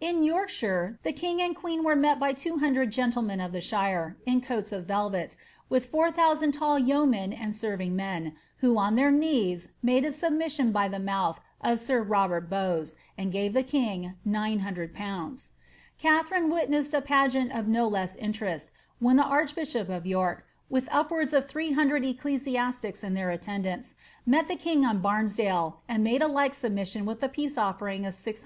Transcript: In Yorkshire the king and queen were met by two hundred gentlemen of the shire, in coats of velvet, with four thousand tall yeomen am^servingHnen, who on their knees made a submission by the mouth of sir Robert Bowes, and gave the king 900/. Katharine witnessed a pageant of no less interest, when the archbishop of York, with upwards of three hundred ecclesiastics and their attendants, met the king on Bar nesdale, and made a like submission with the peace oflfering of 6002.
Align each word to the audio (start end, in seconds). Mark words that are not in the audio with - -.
In 0.00 0.22
Yorkshire 0.22 0.98
the 1.02 1.12
king 1.12 1.42
and 1.42 1.54
queen 1.54 1.84
were 1.84 1.94
met 1.94 2.18
by 2.18 2.32
two 2.32 2.56
hundred 2.60 2.90
gentlemen 2.90 3.42
of 3.42 3.52
the 3.52 3.60
shire, 3.60 4.16
in 4.24 4.40
coats 4.40 4.72
of 4.72 4.86
velvet, 4.86 5.36
with 5.68 5.90
four 5.90 6.10
thousand 6.10 6.52
tall 6.52 6.78
yeomen 6.78 7.32
am^servingHnen, 7.34 8.32
who 8.60 8.78
on 8.78 8.94
their 8.94 9.10
knees 9.10 9.68
made 9.82 10.06
a 10.06 10.14
submission 10.14 10.72
by 10.72 10.88
the 10.88 10.98
mouth 10.98 11.40
of 11.60 11.78
sir 11.78 12.02
Robert 12.02 12.48
Bowes, 12.48 12.96
and 13.18 13.30
gave 13.30 13.52
the 13.52 13.62
king 13.62 14.14
900/. 14.26 15.42
Katharine 15.98 16.48
witnessed 16.48 16.94
a 16.94 17.02
pageant 17.02 17.52
of 17.52 17.68
no 17.68 17.86
less 17.86 18.16
interest, 18.16 18.70
when 18.98 19.16
the 19.16 19.24
archbishop 19.26 19.90
of 19.90 20.06
York, 20.06 20.46
with 20.70 20.88
upwards 20.90 21.34
of 21.34 21.46
three 21.46 21.72
hundred 21.72 22.02
ecclesiastics 22.02 23.04
and 23.04 23.14
their 23.14 23.28
attendants, 23.30 23.94
met 24.24 24.48
the 24.48 24.56
king 24.56 24.86
on 24.86 25.02
Bar 25.02 25.24
nesdale, 25.24 25.74
and 25.86 26.02
made 26.02 26.22
a 26.22 26.28
like 26.28 26.54
submission 26.54 27.04
with 27.04 27.20
the 27.20 27.28
peace 27.28 27.56
oflfering 27.56 28.08
of 28.08 28.14
6002. 28.14 28.34